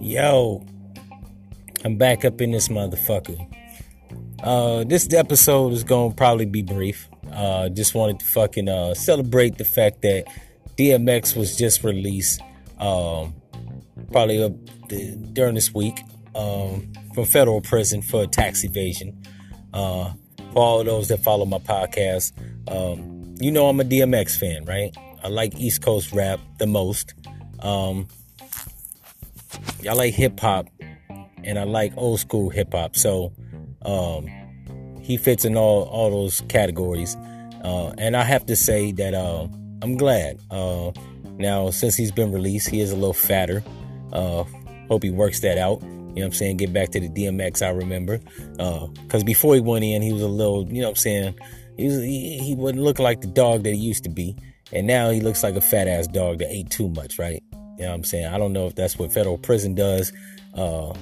[0.00, 0.64] Yo,
[1.84, 3.46] I'm back up in this motherfucker.
[4.42, 7.08] Uh, this episode is gonna probably be brief.
[7.32, 10.24] Uh, just wanted to fucking uh, celebrate the fact that
[10.76, 12.40] DMX was just released,
[12.80, 13.32] um,
[14.10, 14.48] probably uh,
[15.32, 16.00] during this week,
[16.34, 19.22] um, from federal prison for tax evasion.
[19.72, 20.12] Uh,
[20.52, 22.32] for all those that follow my podcast,
[22.68, 24.96] um, you know I'm a DMX fan, right?
[25.22, 27.14] I like East Coast rap the most.
[27.60, 28.08] Um,
[29.88, 30.68] I like hip hop
[31.44, 32.96] and I like old school hip hop.
[32.96, 33.32] So
[33.82, 34.26] um,
[35.00, 37.16] he fits in all all those categories.
[37.64, 39.48] Uh, and I have to say that uh,
[39.82, 40.38] I'm glad.
[40.50, 40.92] Uh,
[41.38, 43.62] now since he's been released, he is a little fatter.
[44.12, 44.44] Uh,
[44.88, 45.82] hope he works that out.
[45.82, 46.56] You know what I'm saying?
[46.56, 48.18] Get back to the DMX I remember.
[48.52, 51.38] Because uh, before he went in, he was a little, you know what I'm saying?
[51.76, 54.34] He, was, he, he wouldn't look like the dog that he used to be.
[54.72, 57.42] And now he looks like a fat ass dog that ate too much, right?
[57.52, 58.26] You know what I'm saying?
[58.26, 60.12] I don't know if that's what federal prison does.
[60.54, 60.94] Uh,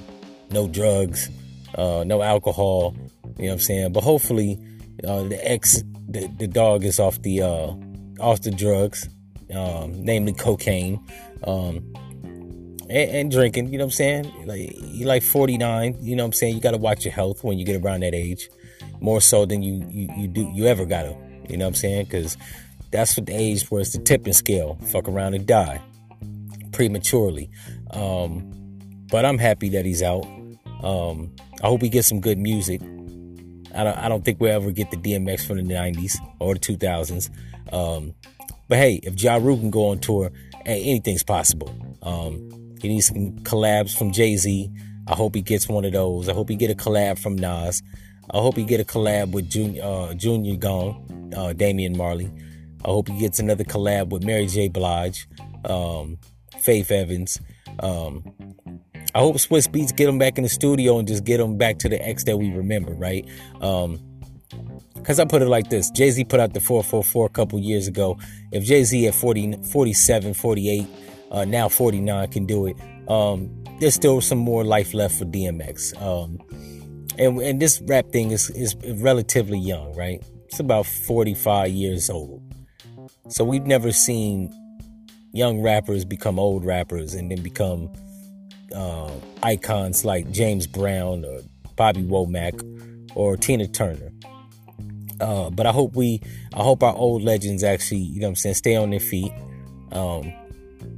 [0.51, 1.29] no drugs,
[1.75, 2.95] uh, no alcohol.
[3.37, 3.93] You know what I'm saying?
[3.93, 4.59] But hopefully,
[5.07, 7.73] uh, the ex, the, the dog is off the uh,
[8.19, 9.09] off the drugs,
[9.53, 11.03] um, namely cocaine,
[11.45, 11.93] um,
[12.89, 13.71] and, and, drinking.
[13.71, 14.45] You know what I'm saying?
[14.45, 15.97] Like you like 49.
[16.01, 16.55] You know what I'm saying?
[16.55, 18.49] You got to watch your health when you get around that age,
[18.99, 21.15] more so than you you, you do you ever gotta.
[21.49, 22.05] You know what I'm saying?
[22.05, 22.37] Because
[22.95, 24.77] that's what the age where it's the tipping scale.
[24.91, 25.81] Fuck around and die
[26.71, 27.49] prematurely.
[27.91, 28.51] Um,
[29.09, 30.25] but I'm happy that he's out.
[30.83, 32.81] Um, I hope he gets some good music.
[33.75, 36.59] I don't, I don't think we'll ever get the DMX from the 90s or the
[36.59, 37.29] 2000s.
[37.73, 38.13] Um,
[38.67, 40.31] but hey, if Ja Rule can go on tour,
[40.65, 41.73] hey, anything's possible.
[42.01, 44.71] Um, he needs some collabs from Jay Z.
[45.07, 46.29] I hope he gets one of those.
[46.29, 47.83] I hope he get a collab from Nas.
[48.31, 52.31] I hope he get a collab with Junior, uh, Junior Gong, uh, Damian Marley.
[52.85, 54.69] I hope he gets another collab with Mary J.
[54.69, 55.27] Blige.
[55.65, 56.19] Um,
[56.59, 57.39] Faith Evans.
[57.79, 58.23] Um,
[59.13, 61.79] I hope Swizz Beatz get him back in the studio and just get him back
[61.79, 63.27] to the X that we remember, right?
[63.61, 63.99] Um,
[65.03, 67.87] Cause I put it like this: Jay Z put out the 444 a couple years
[67.87, 68.17] ago.
[68.51, 70.87] If Jay Z at 40, 47, 48,
[71.31, 72.75] uh, now 49 can do it,
[73.07, 76.01] um, there's still some more life left for DMX.
[76.01, 76.39] Um,
[77.19, 80.23] and, and this rap thing is, is relatively young, right?
[80.45, 82.44] It's about 45 years old.
[83.27, 84.53] So we've never seen
[85.31, 87.91] young rappers become old rappers and then become
[88.73, 91.39] uh, icons like James Brown or
[91.75, 92.61] Bobby Womack
[93.15, 94.11] or Tina Turner.
[95.19, 96.21] Uh, but I hope we,
[96.53, 99.31] I hope our old legends actually, you know I'm saying, stay on their feet.
[99.91, 100.31] Um,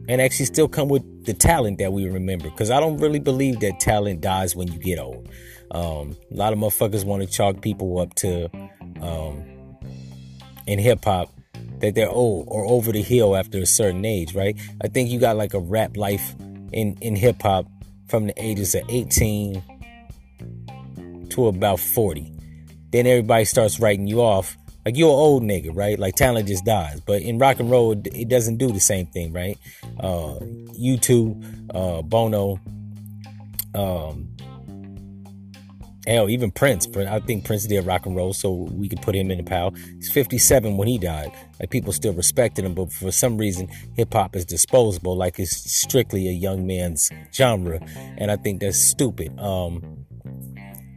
[0.10, 2.50] and actually still come with the talent that we remember.
[2.50, 5.30] Because I don't really believe that talent dies when you get old.
[5.72, 8.50] Um, a lot of motherfuckers want to chalk people up to,
[9.02, 9.44] um,
[10.66, 11.30] in hip hop,
[11.80, 14.58] that they're old or over the hill after a certain age, right?
[14.82, 16.36] I think you got like a rap life
[16.74, 17.68] in, in hip hop
[18.08, 19.64] from the ages of 18
[21.30, 22.34] to about 40.
[22.92, 24.58] Then everybody starts writing you off.
[24.86, 26.00] Like you're an old nigga, right?
[26.00, 27.02] Like talent just dies.
[27.02, 29.58] But in rock and roll, it doesn't do the same thing, right?
[30.00, 30.40] Uh,
[30.80, 32.60] U2, uh, Bono,
[33.76, 34.27] um,
[36.08, 36.88] Hell, even Prince.
[36.96, 39.72] I think Prince did rock and roll, so we could put him in the pile.
[39.98, 41.34] He's 57 when he died.
[41.60, 45.70] Like people still respected him, but for some reason, hip hop is disposable, like it's
[45.70, 47.82] strictly a young man's genre,
[48.18, 49.38] and I think that's stupid.
[49.38, 50.06] Um,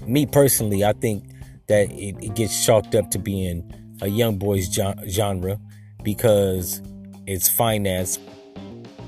[0.07, 1.25] me personally, I think
[1.67, 3.69] that it, it gets chalked up to being
[4.03, 4.73] a young boy's
[5.09, 5.59] genre
[6.05, 6.81] because
[7.27, 8.21] it's financed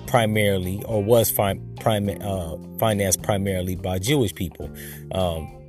[0.09, 4.69] primarily or was fi- prim- uh, financed primarily by Jewish people.
[5.13, 5.62] Um,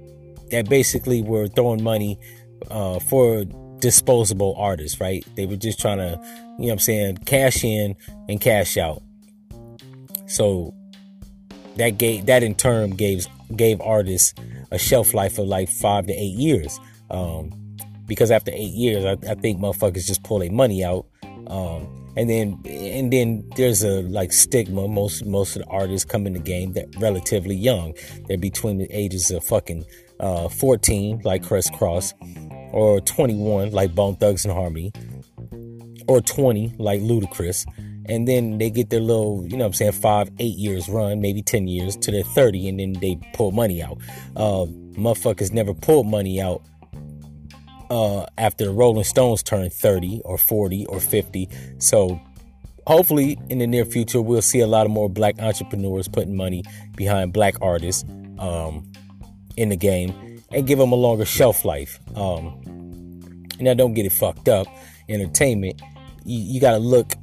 [0.53, 2.19] that basically were throwing money
[2.69, 3.44] uh, for
[3.80, 5.25] disposable artists, right?
[5.36, 6.19] They were just trying to,
[6.59, 7.96] you know I'm saying, cash in
[8.30, 9.02] and cash out.
[10.28, 10.74] So
[11.75, 14.34] that gave that in turn gave gave artists
[14.72, 16.80] a shelf life of like five to eight years.
[17.09, 17.52] Um,
[18.06, 21.08] because after eight years, I, I think motherfuckers just pull their money out.
[21.47, 24.88] Um, and then and then there's a like stigma.
[24.88, 27.96] Most most of the artists come in the game that relatively young.
[28.28, 29.84] They're between the ages of fucking
[30.19, 32.13] uh, 14, like Kris Kross,
[32.71, 34.91] or 21, like Bone Thugs and Harmony,
[36.07, 37.65] or 20, like Ludacris.
[38.05, 41.41] And then they get their little, you know I'm saying, five, eight years run, maybe
[41.41, 43.97] 10 years to their 30, and then they pull money out.
[44.35, 44.65] Uh,
[44.95, 46.61] motherfuckers never pulled money out
[47.89, 51.47] uh, after the Rolling Stones turn 30 or 40 or 50.
[51.77, 52.19] So
[52.87, 56.63] hopefully in the near future, we'll see a lot of more black entrepreneurs putting money
[56.95, 58.03] behind black artists.
[58.39, 58.91] Um,
[59.58, 62.00] in the game and give them a longer shelf life.
[62.16, 64.67] Um, now, don't get it fucked up.
[65.09, 65.82] Entertainment,
[66.26, 67.14] you, you got to look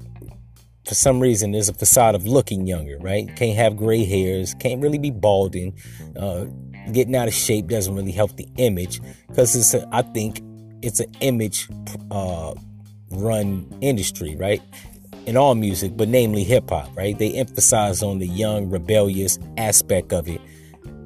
[0.91, 3.35] for some reason there's a facade of looking younger, right?
[3.37, 5.79] Can't have gray hairs, can't really be balding,
[6.17, 6.47] uh,
[6.93, 10.43] getting out of shape doesn't really help the image because it's a, I think
[10.83, 11.69] it's an image
[12.11, 12.55] uh,
[13.11, 14.61] run industry, right?
[15.26, 17.17] In all music, but namely hip hop, right?
[17.17, 20.41] They emphasize on the young, rebellious aspect of it,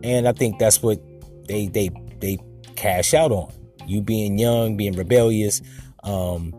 [0.02, 0.98] and I think that's what
[1.46, 2.38] they they they
[2.76, 3.52] cash out on.
[3.86, 5.60] You being young, being rebellious,
[6.04, 6.54] um,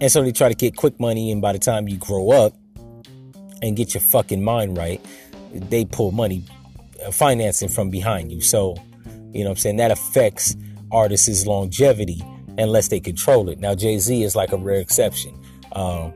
[0.00, 2.54] and so they try to get quick money, and by the time you grow up
[3.62, 5.00] and get your fucking mind right,
[5.52, 6.44] they pull money,
[7.04, 8.40] uh, financing from behind you.
[8.40, 8.74] So,
[9.32, 9.76] you know what I'm saying?
[9.76, 10.56] That affects
[10.90, 12.22] artists' longevity
[12.58, 13.58] unless they control it.
[13.58, 15.38] Now, Jay Z is like a rare exception.
[15.72, 16.12] Um,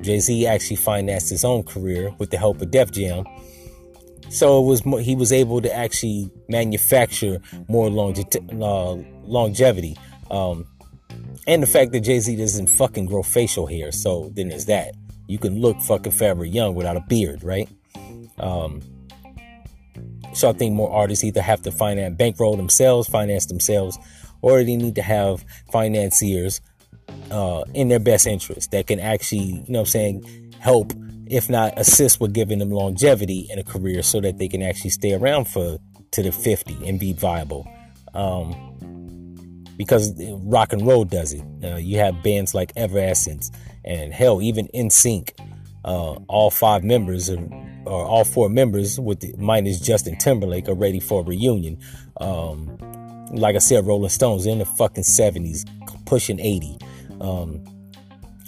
[0.00, 3.24] Jay Z actually financed his own career with the help of Def Jam.
[4.34, 9.96] So it was he was able to actually manufacture more longe- uh, longevity.
[10.28, 10.66] Um,
[11.46, 13.92] and the fact that Jay Z doesn't fucking grow facial hair.
[13.92, 14.94] So then there's that.
[15.28, 17.68] You can look fucking forever young without a beard, right?
[18.38, 18.82] Um,
[20.32, 23.96] so I think more artists either have to finance, bankroll themselves, finance themselves,
[24.42, 26.60] or they need to have financiers
[27.30, 30.92] uh, in their best interest that can actually, you know I'm saying, help,
[31.26, 34.90] if not assist with giving them longevity in a career so that they can actually
[34.90, 35.78] stay around for
[36.12, 37.68] to the 50 and be viable.
[38.14, 38.54] Um,
[39.76, 41.42] because rock and roll does it.
[41.62, 43.50] Uh, you have bands like Evanescence
[43.84, 45.30] and hell, even NSYNC.
[45.84, 47.42] Uh, all five members are,
[47.84, 51.78] or all four members, with the, minus Justin Timberlake, are ready for a reunion.
[52.20, 52.78] Um,
[53.32, 55.66] like I said, Rolling Stones in the fucking seventies,
[56.06, 56.78] pushing eighty.
[57.20, 57.62] Um,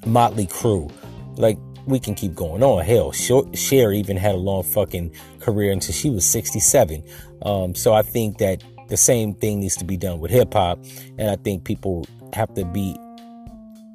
[0.06, 0.90] Motley Crue,
[1.37, 2.85] like we can keep going on.
[2.85, 7.03] Hell, Cher even had a long fucking career until she was sixty-seven.
[7.43, 10.79] Um, so I think that the same thing needs to be done with hip hop.
[11.19, 12.97] And I think people have to be,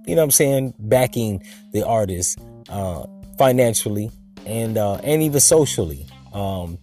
[0.06, 2.40] you know what I'm saying, backing the artist
[2.70, 3.06] uh,
[3.38, 4.10] financially
[4.46, 6.08] and uh, and even socially.
[6.34, 6.78] Um,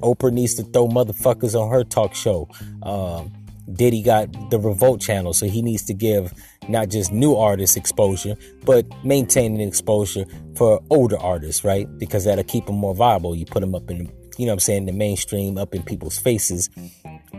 [0.00, 2.48] Oprah needs to throw motherfuckers on her talk show.
[2.82, 3.32] Um,
[3.72, 6.32] Diddy got the Revolt channel, so he needs to give
[6.68, 10.24] not just new artists exposure, but maintaining exposure
[10.56, 11.86] for older artists, right?
[11.98, 13.34] Because that'll keep them more viable.
[13.34, 16.68] You put them up in, you know I'm saying, the mainstream, up in people's faces,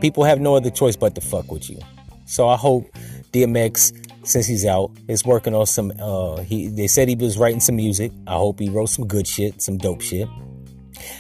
[0.02, 1.80] people have no other choice but to fuck with you.
[2.26, 2.86] So I hope
[3.32, 5.94] DMX, since he's out, is working on some.
[6.00, 8.12] Uh, he they said he was writing some music.
[8.26, 10.28] I hope he wrote some good shit, some dope shit.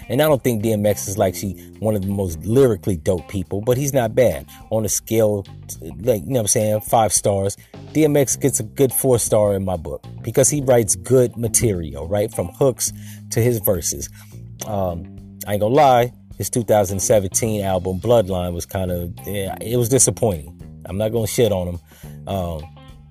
[0.09, 3.61] And I don't think DMX is like she one of the most lyrically dope people,
[3.61, 5.45] but he's not bad on a scale
[5.99, 7.57] like you know what I'm saying, five stars.
[7.93, 12.33] DMX gets a good four star in my book because he writes good material, right?
[12.33, 12.91] From hooks
[13.31, 14.09] to his verses.
[14.67, 19.89] Um, I ain't gonna lie, his 2017 album Bloodline was kind of yeah, it was
[19.89, 20.51] disappointing.
[20.85, 21.79] I'm not gonna shit on him.
[22.27, 22.63] Um,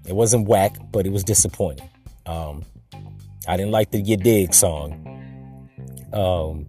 [0.06, 1.88] it wasn't whack, but it was disappointing.
[2.26, 2.64] Um,
[3.46, 5.13] I didn't like the "You Dig" song.
[6.14, 6.66] Um,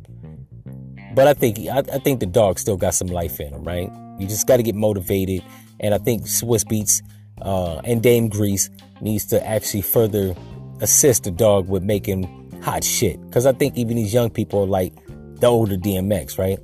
[1.13, 3.91] but I think I, I, think the dog still got some life in him, right?
[4.19, 5.43] You just got to get motivated,
[5.79, 7.01] and I think Swizz Beatz
[7.41, 8.69] uh, and Dame Grease
[9.01, 10.35] needs to actually further
[10.81, 13.21] assist the dog with making hot shit.
[13.27, 14.93] Because I think even these young people are like
[15.39, 16.59] the older DMX, right?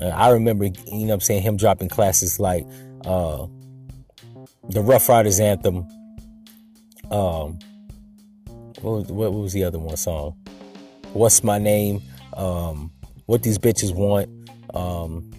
[0.00, 2.66] Uh, I remember, you know I'm saying, him dropping classes like
[3.04, 3.46] uh,
[4.68, 5.86] the Ruff Ryders anthem.
[7.10, 7.58] Um,
[8.80, 10.36] what was, what was the other one song?
[11.12, 12.02] What's my name?
[12.36, 12.92] Um,
[13.26, 14.28] what these bitches want?
[14.74, 15.30] Um,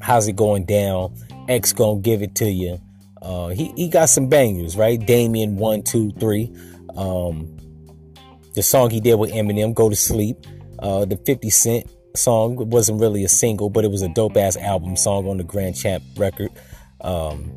[0.00, 1.14] how's it going down?
[1.48, 2.80] X gonna give it to you.
[3.22, 4.98] Uh, he he got some bangers, right?
[5.04, 6.52] Damien one two three.
[6.96, 7.56] Um,
[8.54, 10.36] the song he did with Eminem, "Go to Sleep."
[10.78, 14.56] Uh, the 50 Cent song wasn't really a single, but it was a dope ass
[14.56, 16.50] album song on the Grand Champ record.
[17.00, 17.56] Um,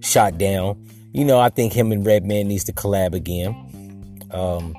[0.00, 0.84] Shot Down.
[1.12, 3.54] You know, I think him and Redman needs to collab again.
[4.30, 4.74] Um,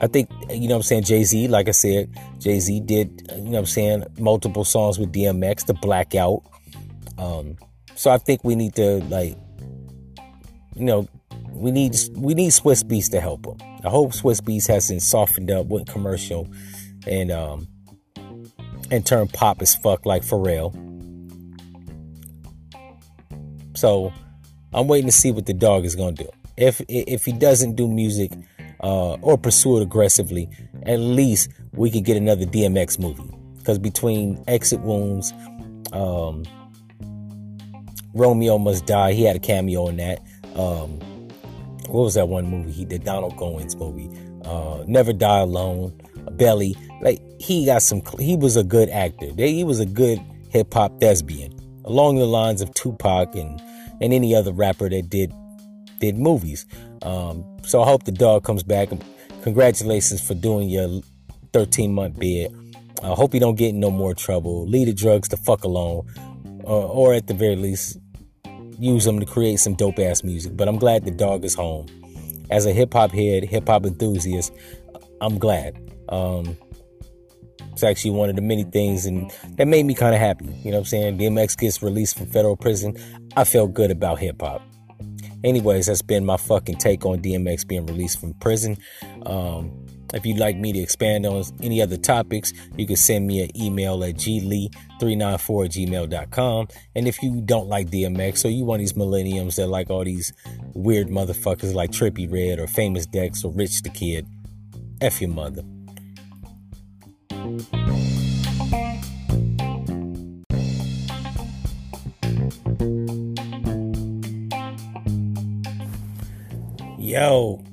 [0.00, 3.50] I think, you know I'm saying, Jay Z, like I said, Jay Z did, you
[3.50, 6.42] know I'm saying, multiple songs with DMX, The Blackout.
[7.18, 7.56] Um,
[7.94, 9.36] so I think we need to, like,
[10.76, 11.08] you know,
[11.58, 13.56] we need we need Swizz Beatz to help him.
[13.84, 16.48] I hope Swizz Beatz hasn't softened up, went commercial,
[17.06, 17.66] and um
[18.90, 20.72] and turned pop as fuck like Pharrell.
[23.76, 24.12] So
[24.72, 26.28] I'm waiting to see what the dog is gonna do.
[26.56, 28.32] If if he doesn't do music
[28.80, 30.48] uh, or pursue it aggressively,
[30.84, 33.30] at least we could get another DMX movie.
[33.58, 35.32] Because between Exit Wounds,
[35.92, 36.44] um,
[38.14, 40.20] Romeo Must Die, he had a cameo in that.
[40.54, 40.98] Um,
[41.88, 43.04] what was that one movie he did?
[43.04, 44.10] Donald Goines movie,
[44.44, 45.98] uh, Never Die Alone,
[46.32, 46.76] Belly.
[47.00, 48.02] Like he got some.
[48.18, 49.30] He was a good actor.
[49.36, 50.20] He was a good
[50.50, 51.52] hip hop thespian,
[51.84, 53.60] along the lines of Tupac and
[54.00, 55.32] and any other rapper that did
[56.00, 56.66] did movies.
[57.02, 58.88] Um, so I hope the dog comes back.
[59.42, 61.00] Congratulations for doing your
[61.52, 62.54] 13 month bid.
[63.02, 64.66] I hope you don't get in no more trouble.
[64.66, 66.06] Leave the drugs the fuck alone,
[66.64, 67.98] or, or at the very least,
[68.78, 70.56] use them to create some dope ass music.
[70.56, 71.86] But I'm glad the dog is home.
[72.50, 74.52] As a hip hop head, hip hop enthusiast,
[75.20, 75.76] I'm glad.
[76.08, 76.56] Um,
[77.72, 80.46] it's actually one of the many things and that made me kind of happy.
[80.46, 81.18] You know what I'm saying?
[81.18, 82.96] DMX gets released from federal prison.
[83.36, 84.62] I felt good about hip hop.
[85.44, 88.76] Anyways, that's been my fucking take on DMX being released from prison.
[89.24, 93.42] Um, if you'd like me to expand on any other topics, you can send me
[93.42, 96.68] an email at glee394 gmail.com.
[96.94, 100.32] And if you don't like DMX or you want these millenniums that like all these
[100.74, 104.26] weird motherfuckers like Trippie Redd or Famous Dex or Rich the Kid,
[105.00, 105.62] F your mother.
[117.08, 117.64] Yo,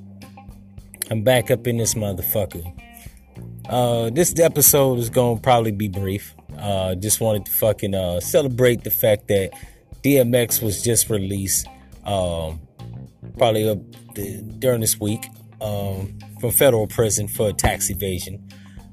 [1.10, 2.72] I'm back up in this motherfucker.
[3.68, 6.34] Uh, this episode is gonna probably be brief.
[6.56, 9.50] Uh, just wanted to fucking uh, celebrate the fact that
[10.02, 11.66] DMX was just released,
[12.06, 12.58] um,
[13.36, 13.74] probably uh,
[14.58, 15.26] during this week
[15.60, 18.42] um, from federal prison for tax evasion.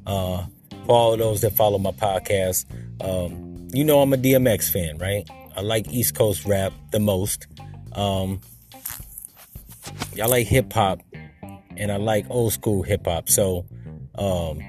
[0.05, 0.45] Uh,
[0.85, 2.65] for all those that follow my podcast,
[2.99, 5.25] um, you know I'm a DMX fan, right?
[5.55, 7.47] I like East Coast rap the most.
[7.93, 8.41] Um,
[10.21, 11.01] I like hip hop
[11.77, 13.29] and I like old school hip hop.
[13.29, 13.65] So
[14.15, 14.59] um,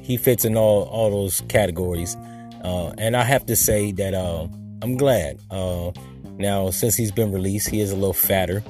[0.00, 2.16] he fits in all all those categories.
[2.64, 4.46] Uh, and I have to say that uh,
[4.82, 5.40] I'm glad.
[5.50, 5.92] Uh,
[6.38, 8.62] now since he's been released, he is a little fatter.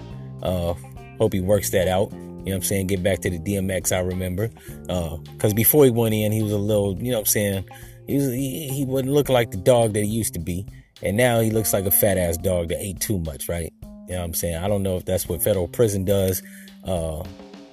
[0.43, 0.75] Uh,
[1.19, 2.13] hope he works that out.
[2.13, 2.87] You know what I'm saying?
[2.87, 4.49] Get back to the DMX I remember.
[4.87, 7.69] Because uh, before he went in, he was a little, you know what I'm saying?
[8.07, 10.67] He, was, he, he wouldn't look like the dog that he used to be.
[11.03, 13.73] And now he looks like a fat ass dog that ate too much, right?
[14.11, 14.57] You know what I'm saying?
[14.57, 16.43] I don't know if that's what federal prison does.
[16.83, 17.23] Uh,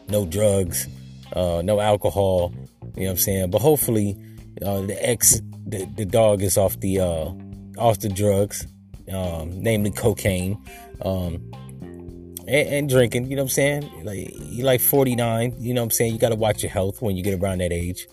[0.07, 0.87] no drugs,
[1.33, 2.53] uh, no alcohol.
[2.53, 3.49] You know what I'm saying?
[3.49, 4.15] But hopefully,
[4.63, 7.31] uh, the ex, the, the dog is off the uh,
[7.79, 8.67] off the drugs,
[9.11, 10.63] um, namely cocaine,
[11.01, 11.41] um,
[11.81, 13.31] and, and, drinking.
[13.31, 14.05] You know what I'm saying?
[14.05, 15.55] Like you like 49.
[15.57, 16.13] You know what I'm saying?
[16.13, 18.07] You got to watch your health when you get around that age,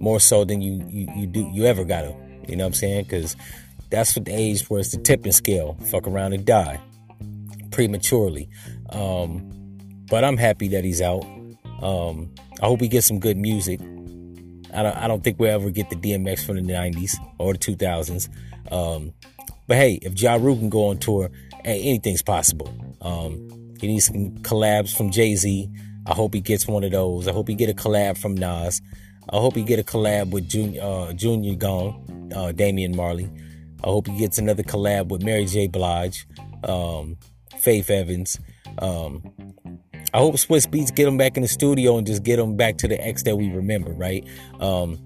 [0.00, 2.12] more so than you you, you do you ever gotta.
[2.48, 3.04] You know what I'm saying?
[3.04, 3.36] Because
[3.88, 5.78] that's what the age where it's the tipping scale.
[5.92, 6.80] Fuck around and die
[7.70, 8.48] prematurely.
[8.90, 9.50] Um,
[10.08, 11.24] but I'm happy that he's out.
[11.82, 13.80] Um, I hope he gets some good music.
[14.74, 17.58] I don't, I don't think we'll ever get the DMX from the 90s or the
[17.58, 18.28] 2000s.
[18.72, 19.12] Um,
[19.66, 21.30] but hey, if Ja Rule can go on tour,
[21.64, 22.72] anything's possible.
[23.00, 25.70] Um, he needs some collabs from Jay Z.
[26.06, 27.28] I hope he gets one of those.
[27.28, 28.80] I hope he get a collab from Nas.
[29.30, 33.30] I hope he get a collab with Junior, uh, Junior Gong, uh, Damian Marley.
[33.84, 35.66] I hope he gets another collab with Mary J.
[35.66, 36.26] Blige.
[36.64, 37.18] Um,
[37.58, 38.38] Faith Evans.
[38.78, 39.22] Um,
[40.14, 42.78] I hope Swizz Beatz get him back in the studio and just get him back
[42.78, 44.26] to the X that we remember, right?
[44.60, 44.98] Um,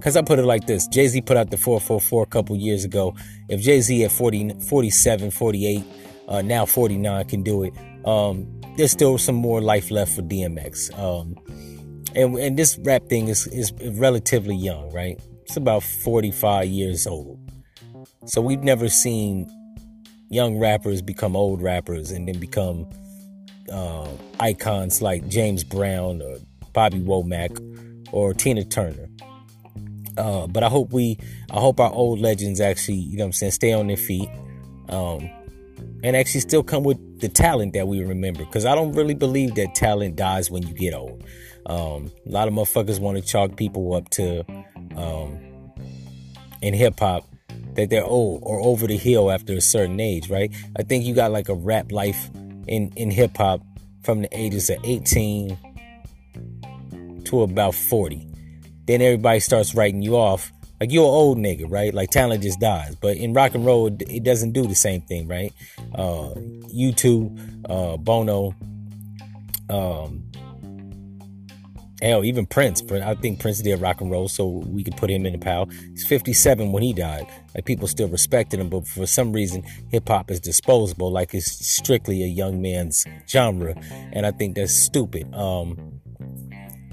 [0.00, 2.84] Cause I put it like this: Jay Z put out the 444 a couple years
[2.84, 3.14] ago.
[3.48, 5.84] If Jay Z at 40, 47, 48,
[6.28, 7.72] uh, now 49 can do it,
[8.04, 10.96] um, there's still some more life left for DMX.
[10.98, 11.36] Um,
[12.14, 15.18] and, and this rap thing is, is relatively young, right?
[15.42, 17.38] It's about 45 years old.
[18.26, 19.48] So we've never seen
[20.28, 22.86] young rappers become old rappers and then become
[23.72, 24.08] uh,
[24.40, 26.38] icons like James Brown or
[26.72, 27.58] Bobby Womack
[28.12, 29.08] or Tina Turner.
[30.16, 31.18] Uh, but I hope we,
[31.50, 34.28] I hope our old legends actually, you know what I'm saying, stay on their feet.
[34.88, 35.28] Um,
[36.02, 38.44] and actually still come with the talent that we remember.
[38.44, 41.22] Because I don't really believe that talent dies when you get old.
[41.66, 44.44] Um, a lot of motherfuckers want to chalk people up to,
[44.96, 45.38] um,
[46.62, 47.24] in hip hop,
[47.74, 50.52] that they're old or over the hill after a certain age, right?
[50.78, 52.30] I think you got like a rap life
[52.66, 53.60] in, in hip hop
[54.02, 55.58] from the ages of 18
[57.24, 58.26] to about 40.
[58.86, 61.92] Then everybody starts writing you off like you're an old nigga, right?
[61.92, 62.94] Like talent just dies.
[62.96, 65.52] But in rock and roll, it doesn't do the same thing, right?
[65.94, 68.54] Uh, U2, uh, Bono,
[69.70, 70.22] um,
[72.02, 72.82] Hell, even Prince.
[72.90, 75.66] I think Prince did rock and roll, so we could put him in the pile.
[75.92, 77.26] He's 57 when he died.
[77.54, 81.10] Like people still respected him, but for some reason, hip hop is disposable.
[81.10, 83.74] Like it's strictly a young man's genre,
[84.12, 85.34] and I think that's stupid.
[85.34, 86.00] Um,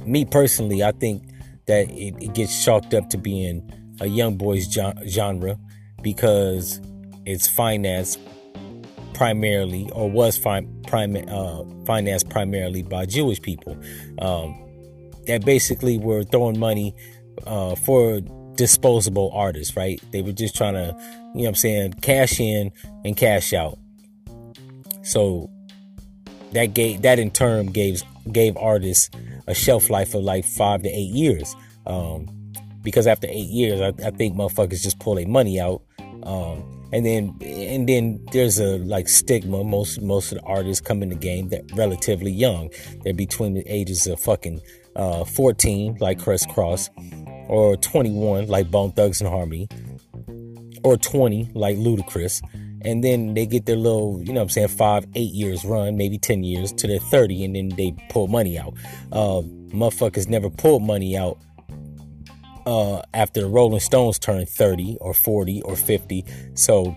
[0.05, 1.23] me personally, I think
[1.67, 4.67] that it, it gets chalked up to being a young boy's
[5.07, 5.57] genre
[6.01, 6.79] because
[7.25, 8.19] it's financed
[9.13, 13.77] primarily or was fi- prim- uh, financed primarily by Jewish people.
[14.19, 14.62] Um,
[15.27, 16.95] that basically were throwing money
[17.45, 18.21] uh, for
[18.55, 20.01] disposable artists, right?
[20.11, 22.71] They were just trying to, you know what I'm saying, cash in
[23.03, 23.77] and cash out.
[25.03, 25.49] So
[26.51, 29.09] that gave that in turn gave gave artists
[29.47, 31.55] a shelf life of like five to eight years.
[31.85, 32.27] Um,
[32.81, 35.81] because after eight years, I, I think motherfuckers just pull their money out.
[36.23, 36.63] Um,
[36.93, 39.63] and then and then there's a like stigma.
[39.63, 42.69] Most most of the artists come in the game that relatively young.
[43.03, 44.61] They're between the ages of fucking
[44.95, 46.89] uh, 14, like Kris Kross,
[47.49, 49.67] or 21, like Bone Thugs and Harmony,
[50.83, 52.41] or 20, like Ludacris.
[52.85, 56.17] And then they get their little, you know I'm saying, five, eight years run, maybe
[56.17, 58.73] 10 years to their 30, and then they pull money out.
[59.11, 61.37] Uh, motherfuckers never pulled money out
[62.65, 66.25] uh, after the Rolling Stones turn 30 or 40 or 50.
[66.55, 66.95] So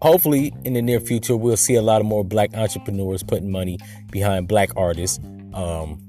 [0.00, 3.78] hopefully in the near future, we'll see a lot of more black entrepreneurs putting money
[4.10, 5.20] behind black artists
[5.54, 6.04] um,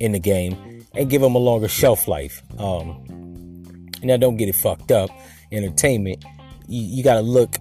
[0.00, 2.42] in the game and give them a longer shelf life.
[2.58, 3.04] Um,
[4.02, 5.10] now, don't get it fucked up.
[5.52, 6.24] Entertainment,
[6.66, 7.56] you, you got to look.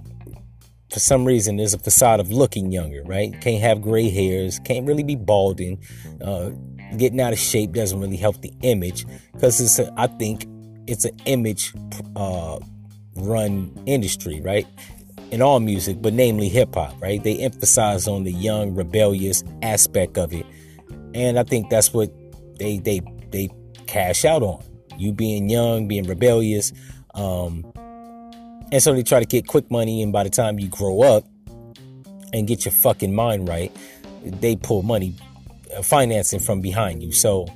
[0.90, 3.40] For some reason, there's a facade of looking younger, right?
[3.42, 5.84] Can't have gray hairs, can't really be balding.
[6.20, 6.50] Uh,
[6.98, 10.48] getting out of shape doesn't really help the image because it's, a, I think,
[10.88, 11.74] it's an image
[12.16, 12.58] uh,
[13.16, 14.66] run industry, right?
[15.30, 17.22] In all music, but namely hip hop, right?
[17.24, 20.46] They emphasize on the young, rebellious aspect of it,
[21.14, 22.12] and I think that's what
[22.60, 23.02] they they
[23.32, 23.50] they
[23.88, 24.64] cash out on.
[24.98, 26.74] You being young, being rebellious,
[27.14, 27.66] um,
[28.72, 30.04] and so they try to get quick money.
[30.04, 31.24] And by the time you grow up
[32.34, 33.76] and get your fucking mind right,
[34.24, 35.16] they pull money,
[35.76, 37.12] uh, financing from behind you.
[37.12, 37.48] So,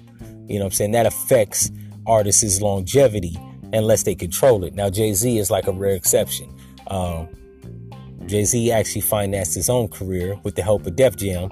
[0.48, 1.70] you know, I'm saying that affects
[2.08, 3.38] artist's longevity
[3.74, 4.74] unless they control it.
[4.74, 6.50] Now, Jay Z is like a rare exception.
[6.88, 7.28] Um,
[8.26, 11.50] Jay Z actually financed his own career with the help of Def Jam.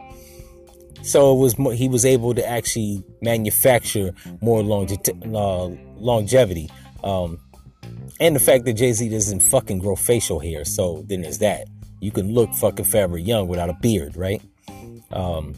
[1.04, 5.66] So it was he was able to actually manufacture more longe- uh,
[5.96, 6.70] longevity.
[7.04, 7.40] Um,
[8.20, 10.64] and the fact that Jay Z doesn't fucking grow facial hair.
[10.64, 11.68] So then there's that.
[12.00, 14.42] You can look fucking forever young without a beard, right?
[15.12, 15.56] Um,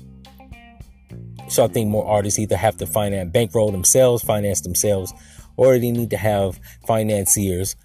[1.50, 5.14] so I think more artists either have to finance, bankroll themselves, finance themselves,
[5.58, 7.76] or they need to have financiers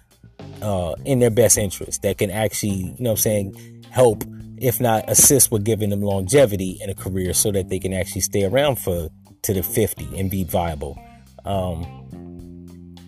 [0.61, 4.23] uh, in their best interest that can actually, you know I'm saying, help,
[4.61, 8.21] if not assist with giving them longevity in a career so that they can actually
[8.21, 9.09] stay around for
[9.43, 10.99] to the 50 and be viable.
[11.45, 11.85] Um,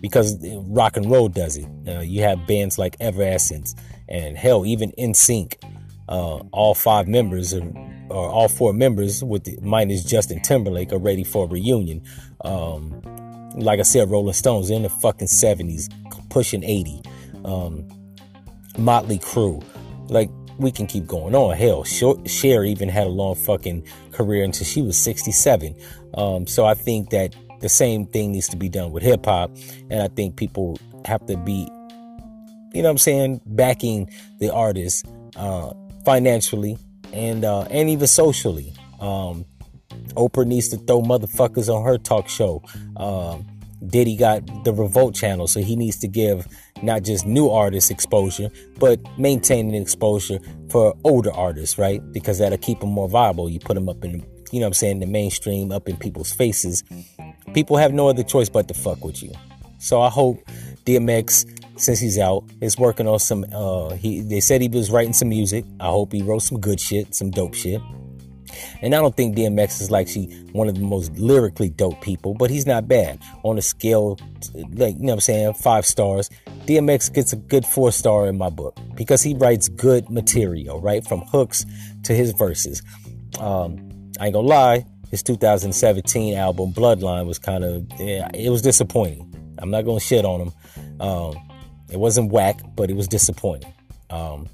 [0.00, 0.36] because
[0.66, 1.68] rock and roll does it.
[1.86, 3.74] Uh, you have bands like Evanescence
[4.08, 5.54] and hell, even NSYNC.
[6.08, 7.62] Uh, all five members are
[8.12, 12.02] or all four members, with the, minus Justin Timberlake, are ready for a reunion.
[12.44, 13.00] Um,
[13.56, 15.88] like I said, Rolling Stones in the fucking seventies,
[16.28, 17.02] pushing eighty.
[17.44, 17.88] Um,
[18.78, 19.64] Motley Crue,
[20.08, 21.56] like we can keep going on.
[21.56, 25.74] Hell, Cher even had a long fucking career until she was sixty-seven.
[26.14, 29.50] Um, so I think that the same thing needs to be done with hip hop,
[29.90, 31.68] and I think people have to be,
[32.72, 35.02] you know, what I'm saying, backing the artists
[35.36, 35.72] uh,
[36.04, 36.78] financially
[37.12, 38.74] and uh, and even socially.
[39.00, 39.46] Um,
[40.14, 42.62] Oprah needs to throw motherfuckers on her talk show.
[42.96, 43.46] Um,
[43.86, 46.46] Diddy got the Revolt channel, so he needs to give
[46.82, 50.38] not just new artists exposure, but maintaining exposure
[50.70, 52.00] for older artists, right?
[52.12, 53.48] Because that'll keep them more viable.
[53.48, 56.84] You put them up in, you know I'm saying, the mainstream, up in people's faces.
[57.54, 59.32] People have no other choice but to fuck with you.
[59.78, 60.44] So I hope
[60.84, 65.12] DMX since he's out is working on some uh he they said he was writing
[65.12, 67.80] some music i hope he wrote some good shit some dope shit
[68.80, 72.34] and i don't think dmx is like she one of the most lyrically dope people
[72.34, 73.18] but he's not bad.
[73.42, 74.18] On a scale
[74.74, 76.30] like you know what i'm saying five stars
[76.66, 81.06] dmx gets a good four star in my book because he writes good material right?
[81.06, 81.64] From hooks
[82.04, 82.82] to his verses.
[83.40, 83.88] Um
[84.20, 89.28] i ain't gonna lie his 2017 album bloodline was kind of yeah, it was disappointing.
[89.58, 90.52] I'm not gonna shit on him.
[91.00, 91.34] Um,
[91.90, 93.72] it wasn't whack, but it was disappointing.
[94.08, 94.48] Um,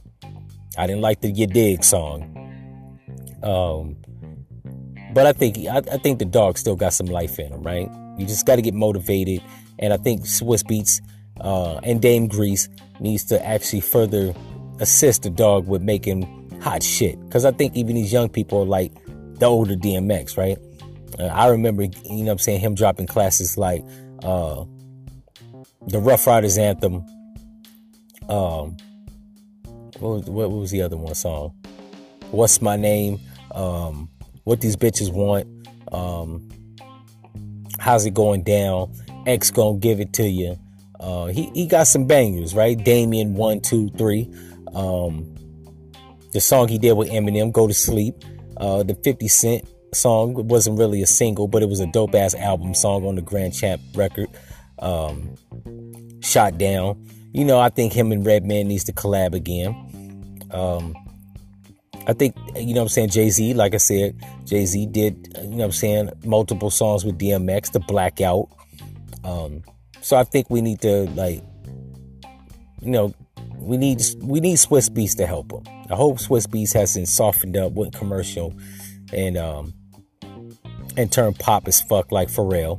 [0.76, 2.47] I didn't like the "You Dig" song.
[3.42, 3.96] Um,
[5.12, 7.88] but I think I, I, think the dog still got some life in him, right?
[8.18, 9.42] You just got to get motivated,
[9.78, 11.00] and I think Swizz Beatz
[11.40, 12.68] uh, and Dame Grease
[13.00, 14.34] needs to actually further
[14.80, 17.18] assist the dog with making hot shit.
[17.26, 18.92] Because I think even these young people like
[19.38, 20.58] the older DMX, right?
[21.18, 23.84] Uh, I remember, you know, I'm saying him dropping classes like
[24.22, 24.64] uh,
[25.86, 27.04] the Ruff Ryders anthem
[28.28, 28.76] um,
[29.98, 31.54] what was, what was the other one song?
[32.30, 33.20] What's my name?
[33.52, 34.08] Um,
[34.44, 35.46] what these bitches want?
[35.92, 36.48] Um,
[37.78, 38.92] how's it going down?
[39.26, 40.56] X gonna give it to you.
[41.00, 42.76] Uh, he he got some bangers, right?
[42.76, 44.30] Damien one two three.
[44.74, 45.34] Um,
[46.32, 48.14] the song he did with Eminem, "Go to Sleep."
[48.56, 49.64] Uh, the 50 Cent
[49.94, 53.22] song wasn't really a single, but it was a dope ass album song on the
[53.22, 54.28] Grand Champ record.
[54.80, 55.36] Um,
[56.20, 57.00] Shot Down
[57.32, 59.74] you know, I think him and Redman needs to collab again.
[60.50, 60.94] Um,
[62.08, 65.50] I think, you know I'm saying, Jay Z, like I said, Jay Z did, you
[65.50, 68.48] know what I'm saying, multiple songs with DMX, the Blackout.
[69.24, 69.62] Um,
[70.00, 71.42] so I think we need to, like,
[72.80, 73.14] you know,
[73.58, 75.62] we need we need Swizz Beatz to help him.
[75.90, 78.54] I hope Swizz Beatz hasn't softened up, went commercial,
[79.12, 79.74] and um
[80.96, 82.78] and turned pop as fuck like Pharrell.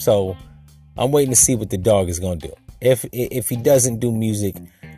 [0.00, 0.36] So
[0.96, 2.52] I'm waiting to see what the dog is gonna do.
[2.80, 4.56] If if he doesn't do music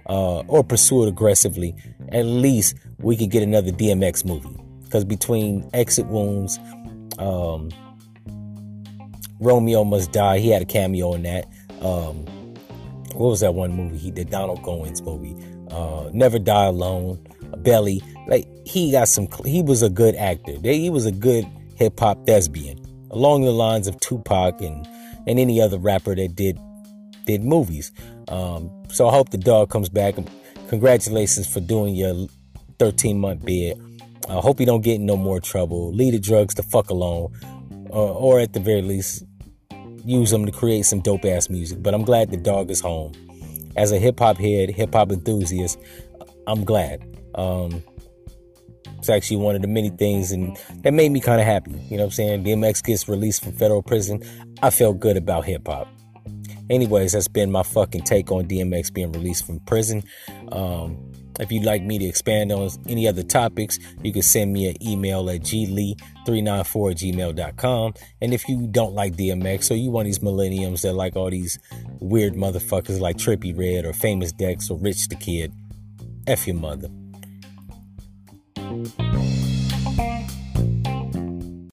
[0.09, 1.75] uh, or pursue it aggressively,
[2.13, 4.57] at least we could get another DMX movie.
[4.85, 6.59] Because between Exit Wounds,
[7.19, 7.71] um,
[9.41, 11.47] Romeo Must Die, he had a cameo in that.
[11.83, 12.25] Um,
[13.15, 14.31] what was that one movie he did?
[14.31, 15.37] Donald Goines movie.
[15.71, 17.19] Uh, Never Die Alone.
[17.59, 18.03] Belly.
[18.27, 19.29] Like he got some.
[19.45, 20.57] He was a good actor.
[20.63, 22.79] He was a good hip hop thespian,
[23.11, 24.87] along the lines of Tupac and
[25.27, 26.59] and any other rapper that did
[27.27, 27.93] did movies.
[28.29, 30.17] Um, so I hope the dog comes back.
[30.69, 32.29] Congratulations for doing your
[32.79, 33.81] 13 month bid.
[34.29, 35.93] I hope you don't get in no more trouble.
[35.93, 37.33] Leave the drugs the fuck alone,
[37.89, 39.25] or, or at the very least,
[40.05, 41.83] use them to create some dope ass music.
[41.83, 43.13] But I'm glad the dog is home.
[43.77, 45.79] As a hip hop head, hip hop enthusiast,
[46.47, 47.03] I'm glad.
[47.35, 47.83] Um,
[48.99, 51.71] it's actually one of the many things and that made me kind of happy.
[51.71, 52.45] You know what I'm saying?
[52.45, 54.23] DMX gets released from federal prison.
[54.63, 55.89] I felt good about hip hop.
[56.71, 60.03] Anyways, that's been my fucking take on DMX being released from prison.
[60.53, 64.69] Um, if you'd like me to expand on any other topics, you can send me
[64.69, 67.95] an email at glee394 gmail.com.
[68.21, 71.31] And if you don't like DMX or you one of these millenniums that like all
[71.31, 71.59] these
[72.01, 75.53] weird motherfuckers like Trippie Redd or Famous Dex or Rich the Kid,
[76.27, 76.89] F your mother.